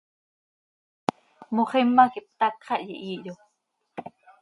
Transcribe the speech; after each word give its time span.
Moxima 1.55 2.03
quih 2.13 2.25
hpthác 2.27 2.55
xah 2.65 2.81
yihiihyo. 2.87 3.33